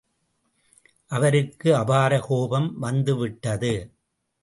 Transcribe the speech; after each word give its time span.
அவருக்கு 1.11 1.75
அபார 1.75 2.19
கோபம் 2.19 2.79
வந்துவிட்டது. 2.79 3.73